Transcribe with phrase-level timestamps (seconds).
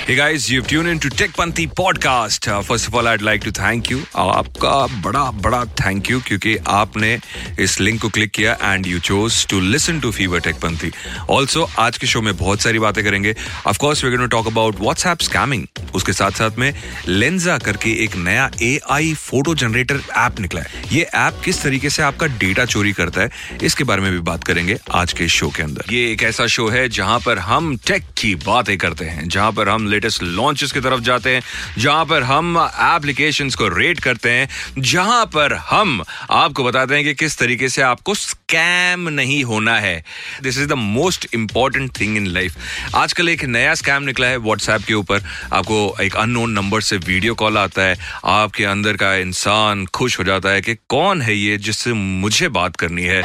[0.00, 2.46] Hey guys, you've tuned in to Tech Panthi podcast.
[2.50, 3.98] Uh, first of all, I'd like to thank you.
[4.14, 7.18] Uh, आपका बड़ा बड़ा thank you क्योंकि आपने
[7.60, 10.90] इस link को click किया and you chose to listen to fever tech Panthi
[11.30, 13.34] also आज के शो में बहुत सारी बातें करेंगे.
[13.66, 16.72] Of course we talk about WhatsApp scamming उसके साथ साथ में
[17.08, 20.82] लेंजा करके एक नया A I photo generator app निकला है.
[20.92, 24.44] ये ऐप किस तरीके से आपका डेटा चोरी करता है इसके बारे में भी बात
[24.44, 25.92] करेंगे आज के शो के अंदर.
[25.92, 29.68] ये एक ऐसा शो है जहाँ पर हम टेक की बातें करते हैं जहाँ पर
[29.68, 31.42] हम लेटेस्ट लॉन्चेस की तरफ़ जाते हैं,
[31.78, 37.14] जहाँ पर हम एप्लीकेशन को रेट करते हैं, जहाँ पर हम आपको बताते हैं कि
[37.14, 40.04] किस तरीके से आपको स्कैम नहीं होना है।
[40.42, 42.56] This is the most important thing in life
[42.94, 45.20] आजकल एक नया स्कैम निकला है व्हाट्सएप के ऊपर।
[45.52, 50.24] आपको एक अननोन नंबर से वीडियो कॉल आता है। आपके अंदर का इंसान खुश हो
[50.24, 53.20] जाता है कि कौन है ये जिससे मुझे बात करनी है।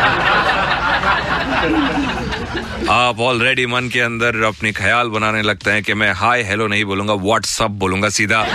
[2.89, 6.85] आप ऑलरेडी मन के अंदर अपने ख्याल बनाने लगते हैं कि मैं हाय हेलो नहीं
[6.85, 8.45] बोलूँगा व्हाट्सअप बोलूँगा सीधा।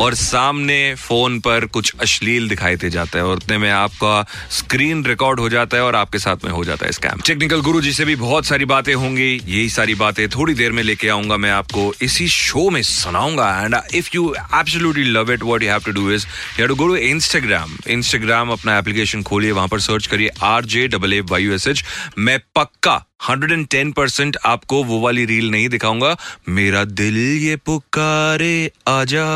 [0.00, 5.04] और सामने फ़ोन पर कुछ अश्लील दिखाई दे जाता है और उतने में आपका स्क्रीन
[5.04, 7.92] रिकॉर्ड हो जाता है और आपके साथ में हो जाता है स्कैम। टेक्निकल गुरु जी
[7.92, 11.50] से भी बहुत सारी बातें होंगी, यही सारी बातें थोड़ी देर में लेके आऊँगा मैं
[11.50, 15.92] आपको। इसी शो में सुनाऊँगा and if you absolutely love it what you have to
[15.92, 16.26] do is
[16.60, 20.86] you to go to Instagram Instagram अपना एप्लीकेशन खोलिए, वहाँ पर सर्च करिए R J
[20.88, 21.84] double A Y S H
[22.18, 26.16] मैं पक्का 110 परसेंट आपको वो वाली रील नहीं दिखाऊँगा।
[26.48, 29.26] मेरा दिल ये पुकारे आजा।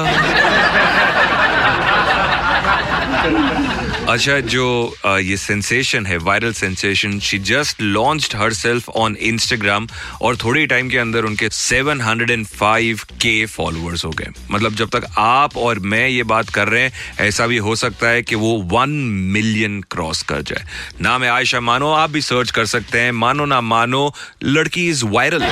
[4.08, 9.88] अच्छा जो uh, ये सेंसेशन है viral sensation she just launched herself on Instagram
[10.22, 15.56] और थोड़े टाइम के अंदर उनके 705 के फॉलोअर्स हो गए। मतलब जब तक आप
[15.56, 18.90] और मैं ये बात कर रहे हैं ऐसा भी हो सकता है कि वो वन
[19.10, 20.64] मिलियन क्रॉस कर जाए।
[21.00, 25.04] नाम है आयशा मानो आप भी सर्च कर सकते हैं। मानो ना मानो लड़की इज़
[25.04, 25.42] वायरल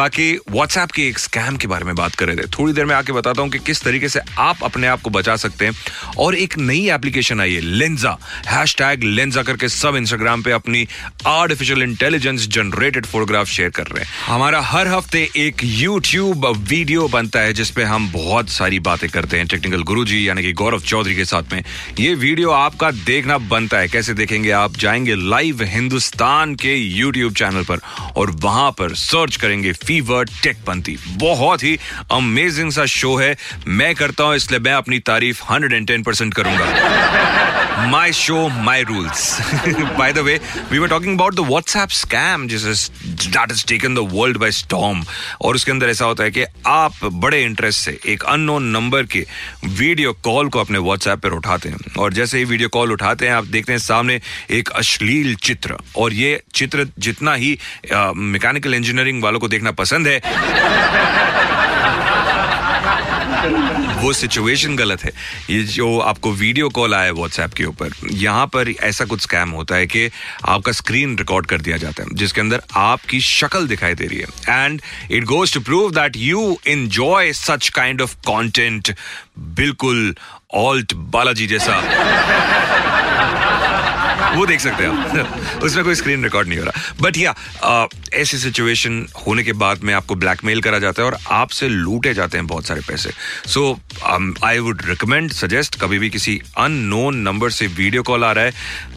[0.00, 2.94] बाकी व्हाट्सएप के एक स्कैम के बारे में बात कर रहे थे। थोड़ी देर में
[2.94, 5.72] आके बताता हूँ कि किस तरीके से आप अपने आप को बचा सकते हैं।
[6.18, 10.86] और एक नई एप्लीकेशन आई है लेंजा हैश टैग लेंजा करके सब इंस्टाग्राम पे अपनी
[11.26, 17.40] artificial intelligence generated photograph share कर रहे हैं। हमारा हर हफ़्ते एक यूट्यूब वीडियो बनता
[17.40, 21.24] है, जिसपे हम बहुत सारी बातें करते हैं। टेक्निकल गुरु यानी कि गौरव चौधरी के
[21.24, 21.62] साथ में।
[22.00, 24.76] ये वीडियो आपका देखना बनता है। कैसे देखेंगे आप?
[24.76, 27.78] जाएँगे लाइव हिंदुस्तान के यूट्यूब चैनल पर
[28.16, 31.78] और वहाँ पर सर्च करेंगे फीवर टेक पंथी बहुत ही
[32.12, 33.36] अमेजिंग सा शो है।
[33.68, 39.22] मैं करता हूँ, इसलिए मैं अपनी तारीफ़ 110 परसेंट करूँगा। My show my rules
[39.98, 40.38] by the way
[40.70, 45.02] we were talking about the WhatsApp scam that is taken the world by storm
[45.40, 49.24] और उसके अंदर ऐसा होता है कि आप बड़े इंटरेस्ट से एक अननोन नंबर के
[49.64, 53.34] वीडियो कॉल को अपने व्हाट्सएप पर उठाते हैं। और जैसे ही वीडियो कॉल उठाते हैं,
[53.34, 54.20] आप देखते हैं सामने
[54.50, 57.58] एक अश्लील चित्र। और ये चित्र जितना ही
[58.16, 60.20] मैकेनिकल इंजीनियरिंग वालों को देखना पसंद है।
[64.00, 65.10] वो सिचुएशन गलत है।
[65.50, 69.76] ये जो आपको वीडियो कॉल आया व्हाट्सएप के ऊपर, यहाँ पर ऐसा कुछ स्कैम होता
[69.76, 70.10] है कि
[70.48, 74.64] आपका स्क्रीन रिकॉर्ड कर दिया जाता है, जिसके अंदर आपकी शक्ल दिखाई दे रही है।
[74.64, 78.94] And it goes to prove that you enjoy such kind of content
[79.38, 80.14] बिल्कुल
[80.54, 81.80] ऑल्ट बालाजी जैसा।
[84.36, 87.34] वो देख सकते हैं आप। उसमें कोई स्क्रीन रिकॉर्ड नहीं हो रहा। बट या
[88.14, 92.38] ऐसी सिचुएशन होने के बाद में आपको ब्लैकमेल करा जाता है और आपसे लूटे जाते
[92.38, 93.10] हैं बहुत सारे पैसे।
[93.46, 93.80] So
[94.44, 98.52] I would recommend suggest कभी भी किसी अननोन नंबर से वीडियो कॉल आ रहा है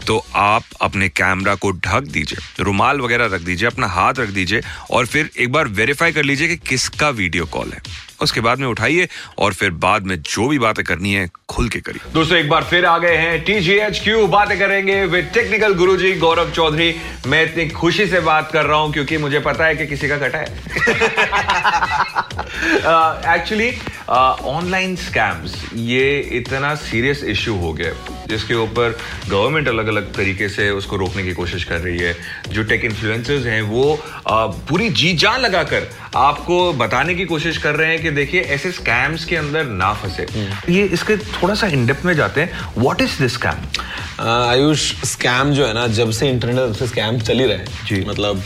[0.07, 4.61] तो आप अपने कैमरा को ढक दीजिए। रुमाल वगैरह रख दीजिए, अपना हाथ रख दीजिए
[4.91, 7.81] और फिर एक बार वेरीफाई कर लीजिए कि किसका वीडियो कॉल है।
[8.23, 9.07] उसके बाद में उठाइए
[9.37, 12.63] और फिर बाद में जो भी बातें करनी है, खुल के करिए। दोस्तों, एक बार
[12.63, 16.93] फिर आ गए हैं टीजीएच क्यू बातें करेंगे विद टेक्निकल गुरुजी गौरव चौधरी।
[17.27, 20.17] मैं इतनी खुशी से बात कर रहा हूँ क्योंकि मुझे पता है कि किसी का
[20.17, 20.47] कटा है।
[23.35, 23.71] एक्चुअली
[24.09, 27.91] ऑनलाइन स्कैम्स ये इतना सीरियस इश्यू हो गया
[28.33, 28.97] जिसके ऊपर
[29.29, 32.15] गवर्नमेंट अलग अलग तरीके से उसको रोकने की कोशिश कर रही है।
[32.49, 33.99] जो टेक इन्फ्लुएंसर्स हैं वो
[34.69, 39.25] पूरी जी जान लगाकर आपको बताने की कोशिश कर रहे हैं कि देखिए ऐसे स्कैम्स
[39.25, 40.27] के अंदर ना फंसे।
[40.69, 43.65] ये इसके थोड़ा सा इनडेप्थ में जाते हैं। What is this scam
[44.23, 48.03] Ayush scam जो है ना जब से इंटरनेट से स्कैम चल ही रहे हैं जी।
[48.07, 48.43] मतलब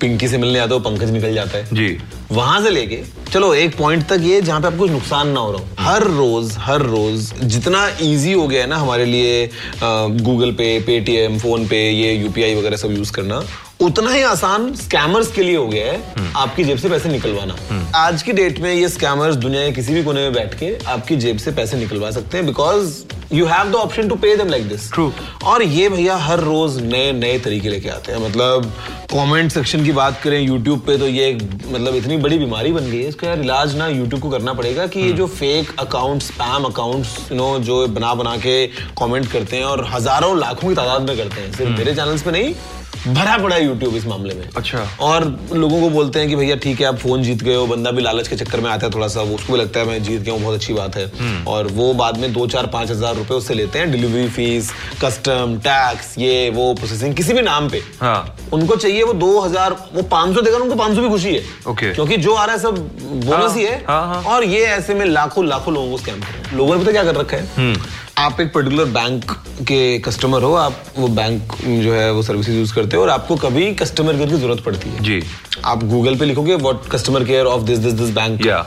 [0.00, 1.96] पिंकी से मिलने आता है पंकज निकल जाता है। जी।
[2.32, 3.02] वहाँ से लेके
[3.32, 6.54] चलो एक पॉइंट तक ये जहाँ पे आपको नुकसान ना हो रहा हो। हर रोज
[6.58, 9.48] हर रोज जितना इजी हो गया है ना हमारे लिए
[9.82, 13.42] गूगल पे पेटीएम फ़ोन पे ये यूपीआई वगैरह सब यूज़ करना
[13.80, 17.56] उतना ही आसान स्कैमर्स के लिए हो गया है आपकी जेब से पैसे निकलवाना।
[17.96, 21.16] आज की डेट में ये स्कैमर्स दुनिया के किसी भी कोने में बैठ के आपकी
[21.16, 23.02] जेब से पैसे निकलवा सकते हैं because
[23.32, 25.12] you have the option to pay them like this true
[25.44, 28.72] और ये भैया हर रोज नए नए तरीके लेके आते हैं। मतलब
[29.12, 32.98] कमेंट सेक्शन की बात करें यूट्यूब पे तो ये मतलब इतनी बड़ी बीमारी बन गई
[32.98, 36.64] है। इसका यार इलाज ना यूट्यूब को करना पड़ेगा कि ये जो fake account spam
[36.64, 38.66] accounts you know जो बना बना के
[38.98, 42.30] कमेंट करते हैं और हज़ारों लाखों की तादाद में करते हैं। सिर्फ़ मेरे चैनल्स पे
[42.30, 42.54] नहीं
[43.04, 46.56] भरा पड़ा है यूट्यूब इस मामले में। अच्छा। और लोगों को बोलते हैं कि भैया
[46.56, 48.92] ठीक है आप फ़ोन जीत गए हो बंदा भी लालच के चक्कर में आता है
[48.92, 51.44] थोड़ा सा वो उसको भी लगता है मैं जीत गया हूँ बहुत अच्छी बात है।
[51.46, 54.70] और वो बाद में दो चार पाँच हज़ार रुपए उससे लेते हैं डिलीवरी फ़ीस
[55.02, 59.76] कस्टम टैक्स ये वो प्रोसेसिंग किसी भी नाम पे। हाँ। उनको चाहिए वो दो हज़ार
[59.94, 61.94] वो पाँच सौ देकर उनको पाँच सौ भी खुशी है। Okay.
[61.94, 62.78] क्योंकि जो आ रहा है सब
[63.08, 66.20] बोनस हाँ, ही है। हाँ, हाँ। और ये ऐसे में लाखों लाखों लोगों को स्कैम
[66.20, 67.48] कर रहे हैं। लोगों ने पता क्या कर रखा है?
[67.56, 67.80] हम्म।
[68.18, 69.30] आप एक पर्टिकुलर बैंक
[69.68, 73.36] के कस्टमर हो आप वो बैंक जो है वो सर्विसेज़ यूज़ करते हो और आपको
[73.36, 75.22] कभी कस्टमर केयर की ज़रूरत पड़ती है। जी।
[75.64, 78.58] आप गूगल पे लिखोगे what customer care of this this this bank या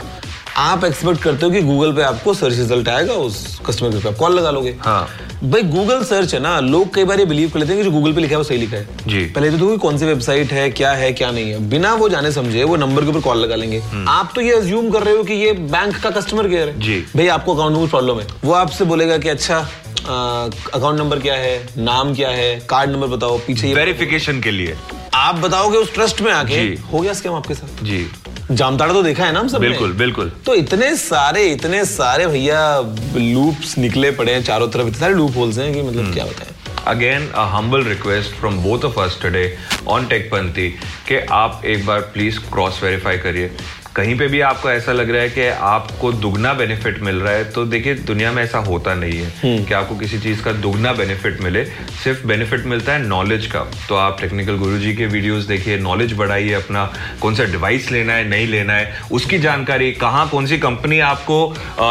[0.58, 4.10] आप एक्सपेक्ट करते हो कि गूगल पे आपको सर्च रिज़ल्ट आएगा उस कस्टमर केयर पे।
[4.10, 5.08] आप कॉल लगा लोगे। हाँ।
[5.44, 7.92] भाई गूगल सर्च है ना लोग कई बार ये बिलीव कर लेते हैं कि जो
[7.92, 10.52] गूगल पे लिखा है वो सही लिखा है। जी। पहले तो देखो कौन सी वेबसाइट
[10.52, 13.38] है क्या है क्या नहीं है। बिना वो जाने समझे वो नंबर के ऊपर कॉल
[13.38, 16.70] लगा लेंगे। आप तो ये अज्यूम कर रहे हो कि ये बैंक का कस्टमर केयर
[16.70, 19.58] है। जी। भाई आपको अकाउंट में कुछ प्रॉब्लम है। वो आपसे बोलेगा कि अच्छा
[20.08, 24.76] अकाउंट नंबर क्या है नाम क्या है कार्ड नंबर बताओ पीछे वेरिफिकेशन के लिए।
[25.14, 26.62] आप बताओगे उस ट्रस्ट में आके
[26.92, 28.08] हो गया स्कैम आपके साथ। जी।
[28.52, 32.60] जामताड़ा तो देखा है ना हम सब बिल्कुल, बिल्कुल। तो इतने सारे इतने सारे भैया
[33.16, 36.54] लूप्स निकले पड़े हैं चारों तरफ़ इतने सारे लूप होल्स हैं कि मतलब क्या बताएँ।
[36.88, 39.46] Again uh humble request from both of us today
[39.88, 40.70] on Techpanthi
[41.08, 43.52] कि आप एक बार प्लीज़ क्रॉस वेरीफाई करिए।
[43.96, 47.44] कहीं पे भी आपको ऐसा लग रहा है कि आपको दुगना बेनिफिट मिल रहा है
[47.52, 51.40] तो देखिए दुनिया में ऐसा होता नहीं है कि आपको किसी चीज़ का दुगना बेनिफिट
[51.42, 51.64] मिले।
[52.04, 53.60] सिर्फ़ बेनिफिट मिलता है नॉलेज का।
[53.90, 56.86] तो आप टेक्निकल गुरुजी के वीडियोस देखिए नॉलेज बढ़ाइए अपना
[57.22, 61.40] कौन सा डिवाइस लेना है नहीं लेना है उसकी जानकारी कहाँ कौन सी कंपनी आपको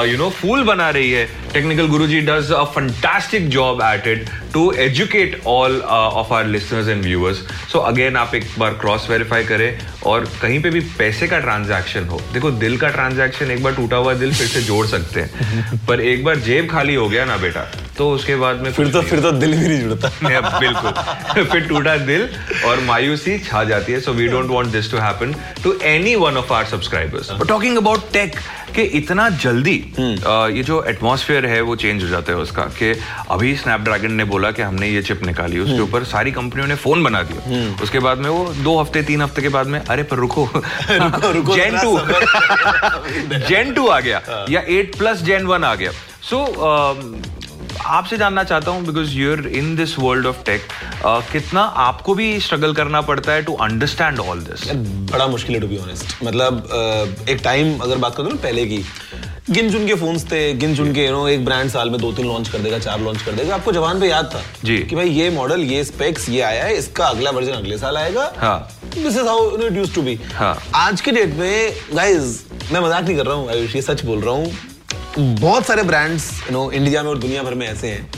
[0.06, 4.70] यू नो फूल बना रही है। Technical Guruji does a fantastic job at it to
[4.72, 7.36] educate all of our listeners and viewers
[7.72, 12.04] so again आप एक बार क्रॉस वेरीफाई करें और कहीं पे भी पैसे का ट्रांजैक्शन
[12.04, 15.86] हो। देखो दिल का ट्रांजैक्शन एक बार टूटा हुआ दिल फिर से जोड़ सकते हैं।
[15.88, 19.02] पर एक बार जेब खाली हो गया ना बेटा। तो उसके बाद में फिर तो
[19.02, 20.08] फिर तो दिल भी नहीं जुड़ता।
[20.58, 22.28] बिल्कुल। फिर टूटा दिल
[22.66, 26.36] और मायूसी छा जाती है। So we don't want this to happen to any one
[26.36, 28.38] of our subscribers but talking about tech
[28.74, 32.90] कि इतना जल्दी ये जो एटमॉस्फेयर है वो चेंज हो जाता है उसका कि
[33.30, 37.04] अभी स्नैपड्रैगन ने बोला कि हमने ये चिप निकाली उसके ऊपर सारी कंपनियों ने फ़ोन
[37.04, 40.16] बना दिया। उसके बाद में वो दो हफ़्ते तीन हफ़्ते के बाद में अरे पर
[40.16, 40.48] रुको।
[41.54, 41.98] जेन टू
[43.48, 45.90] जेन टू आ गया या एट प्लस जेन वन आ गया।
[46.30, 46.44] सो
[47.86, 50.62] आपसे जानना चाहता हूँ because you're in this world of tech
[51.32, 54.70] कितना आपको भी स्ट्रगल करना पड़ता है टू अंडरस्टैंड ऑल दिस
[55.12, 58.66] बड़ा मुश्किल है टू बी ऑनेस्ट मतलब अ, एक टाइम अगर बात करो ना पहले
[58.66, 58.84] की
[59.50, 62.26] गिन चुन के फोन्स थे गिन चुन के नो एक ब्रांड साल में दो तीन
[62.26, 65.10] लॉन्च कर देगा चार लॉन्च कर देगा आपको जवान पे याद था जी। कि भाई
[65.10, 68.26] ये मॉडल ये स्पेक्स ये आया है इसका अगला वर्जन अगले साल आएगा।
[68.94, 70.18] This is how it used to be.
[70.74, 74.20] आज के डेट में गाइस मैं मज़ाक नहीं कर रहा हूँ आयुष ये सच बोल
[74.20, 74.52] रहा हूँ
[75.18, 78.08] बहुत सारे ब्रांड्स यू नो इंडिया में और दुनिया भर में ऐसे हैं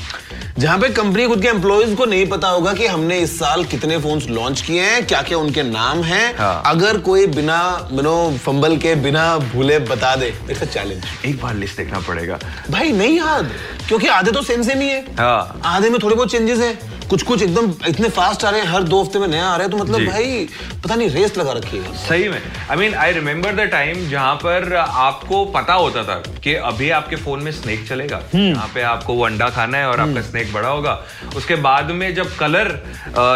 [0.59, 3.99] जहाँ पे कंपनी खुद के एम्प्लॉयज़ को नहीं पता होगा कि हमने इस साल कितने
[3.99, 7.61] फोन्स लॉन्च किए हैं क्या क्या उनके नाम हैं। हाँ। अगर कोई बिना
[7.93, 12.39] बिनो फंबल के बिना भूले बता दे इट्स अ चैलेंज एक बार लिस्ट देखना पड़ेगा।
[12.71, 13.53] भाई नहीं याद
[13.89, 16.75] क्योंकि आधे तो सेम सेम ही है। हाँ। आधे में थोड़े बहुत चेंजेस है।
[17.11, 19.67] कुछ कुछ एकदम इतने फास्ट आ रहे हैं हर दो हफ़्ते में नया आ रहा
[19.67, 20.49] है तो मतलब भाई
[20.85, 24.35] पता नहीं रेस लगा रखी है। सही में। I mean I remember the time जहाँ
[24.37, 29.15] पर आपको पता होता था कि अभी आपके फ़ोन में स्नेक चलेगा। यहाँ पे आपको
[29.15, 30.99] वो अंडा खाना है और आपका स्नेक बड़ा होगा।
[31.37, 32.73] उसके बाद में जब कलर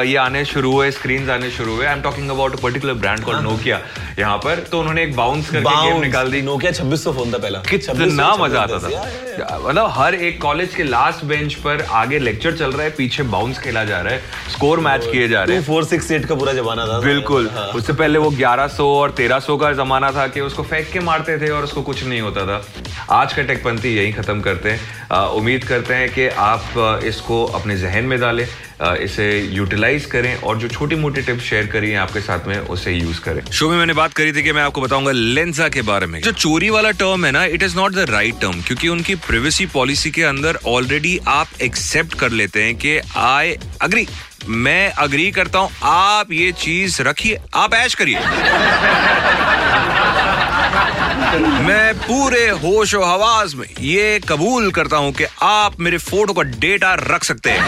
[0.07, 3.43] ये आने शुरू हुए स्क्रीन आने शुरू हुए I am talking about particular brand called
[3.43, 3.81] Nokia
[4.19, 7.63] यहाँ पर तो उन्होंने एक बाउंस करके गेम निकाल दी। नोकिया 2600 फ़ोन था पहला।
[7.69, 11.55] कितना मज़ा आता 2600, या, या, या। था मतलब हर एक कॉलेज के लास्ट बेंच
[11.65, 15.29] पर आगे लेक्चर चल रहा है पीछे बाउंस खेला जा रहा है स्कोर मैच किए
[15.29, 19.11] जा रहे हैं। 2468 का पूरा जमाना था। बिल्कुल। हाँ। उससे पहले वो 1100 और
[19.11, 22.47] 1300 का जमाना था कि उसको फेंक के मारते थे और उसको कुछ नहीं होता
[22.47, 22.63] था।
[23.11, 28.05] आज का टेकपंथी यही खत्म करते हैं। उम्मीद करते हैं कि आप इसको अपने जहन
[28.05, 28.47] में डालें।
[28.83, 32.93] इसे यूटिलाइज करें और जो छोटी मोटी टिप्स शेयर करी हैं आपके साथ में उसे
[32.93, 36.07] यूज़ करें। शो में मैंने बात करी थी कि मैं आपको बताऊँगा लेंसा के बारे
[36.07, 39.15] में। जो चोरी वाला टर्म है ना it is not the right term क्योंकि उनकी
[39.15, 44.07] प्रिवेसी पॉलिसी के अंदर ऑलरेडी आप एक्सेप्ट कर लेते हैं कि आई अग्री
[44.49, 48.19] मैं अग्री करता हूँ आप ये चीज़ रखिए आप ऐश करिए।
[51.33, 56.43] मैं पूरे होश और हवास में ये कबूल करता हूँ कि आप मेरे फ़ोटो का
[56.43, 57.61] डेटा रख सकते हैं।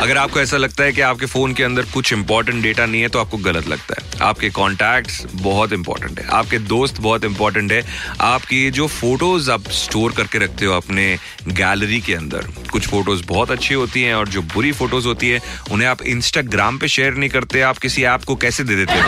[0.00, 3.08] अगर आपको ऐसा लगता है कि आपके फ़ोन के अंदर कुछ इंपॉर्टेंट डेटा नहीं है
[3.08, 7.82] तो आपको गलत लगता है। आपके कॉन्टैक्ट्स बहुत इंपॉर्टेंट है। आपके दोस्त बहुत इंपॉर्टेंट है।
[8.20, 13.50] आपकी जो फ़ोटोज़ आप स्टोर करके रखते हो अपने गैलरी के अंदर, कुछ फ़ोटोज़ बहुत
[13.50, 15.40] अच्छी होती हैं और जो बुरी फ़ोटोज़ होती है,
[15.70, 19.06] उन्हें आप इंस्टाग्राम पे शेयर नहीं करते। आप किसी ऐप को कैसे दे देते हो?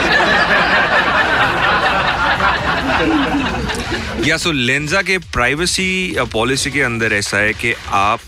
[4.27, 8.21] या सो लेंजा के प्राइवेसी पॉलिसी के अंदर ऐसा है कि आप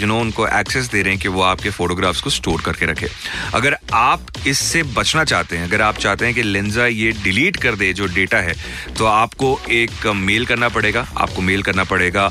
[0.00, 3.08] यू नो उनको एक्सेस दे रहे हैं कि वो आपके फोटोग्राफ्स को स्टोर करके रखे।
[3.54, 7.74] अगर आप इससे बचना चाहते हैं, अगर आप चाहते हैं कि लेंजा ये डिलीट कर
[7.74, 8.54] दे जो डेटा है
[8.98, 12.30] तो आपको एक मेल करना पड़ेगा, आपको मेल करना पड़ेगा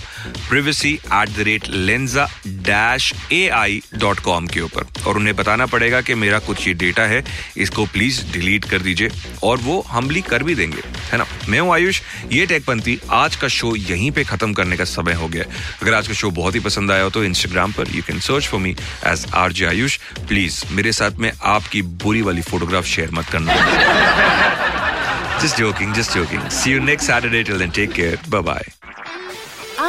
[0.50, 5.66] privacy at the rate Lensa dash A I dot com के ऊपर। और उन्हें बताना
[5.66, 7.24] पड़ेगा कि मेरा कुछ ये डेटा है,
[7.58, 9.10] इसको प्लीज़ डिलीट कर दीजिए
[9.44, 11.26] और वो हमली कर भी देंगे, है ना?
[11.50, 15.28] मैं हूँ आयुष, ये टेकपंथी आज का शो यहीं पे खत्म करने का समय हो
[15.28, 15.44] गया
[15.82, 18.48] अगर आज का शो बहुत ही पसंद आया हो तो इंस्टाग्राम पर you can search
[18.48, 18.76] for me
[19.08, 19.98] as R J Ayush.
[20.28, 23.54] Please मेरे साथ में आपकी बुरी वाली फोटोग्राफ शेयर मत करना।
[25.42, 28.72] Just joking just joking see you next Saturday till then take care bye bye